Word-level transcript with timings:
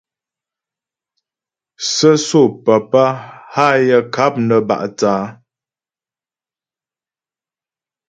Sə́sô 1.93 2.41
papá 2.65 3.03
hâ 3.53 3.67
yaə 3.87 3.99
ŋkáp 4.07 4.33
nə 4.47 4.55
bá' 4.67 4.85
thə̂ 4.97 5.11
á. 5.21 5.23